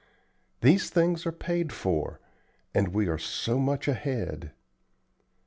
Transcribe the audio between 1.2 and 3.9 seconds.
are paid for, and we are so much